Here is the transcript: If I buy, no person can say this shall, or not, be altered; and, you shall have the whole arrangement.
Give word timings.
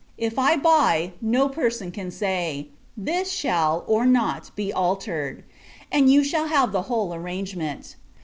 If 0.17 0.39
I 0.39 0.57
buy, 0.57 1.13
no 1.21 1.47
person 1.47 1.91
can 1.91 2.09
say 2.09 2.69
this 2.97 3.29
shall, 3.31 3.83
or 3.85 4.03
not, 4.03 4.49
be 4.55 4.73
altered; 4.73 5.43
and, 5.91 6.11
you 6.11 6.23
shall 6.23 6.47
have 6.47 6.71
the 6.71 6.81
whole 6.89 7.13
arrangement. 7.13 7.95